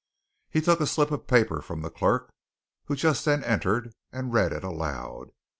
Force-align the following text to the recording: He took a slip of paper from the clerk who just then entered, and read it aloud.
He 0.49 0.61
took 0.61 0.79
a 0.79 0.87
slip 0.87 1.11
of 1.11 1.27
paper 1.27 1.61
from 1.61 1.83
the 1.83 1.91
clerk 1.91 2.33
who 2.85 2.95
just 2.95 3.23
then 3.23 3.43
entered, 3.43 3.93
and 4.11 4.33
read 4.33 4.51
it 4.51 4.63
aloud. 4.63 5.29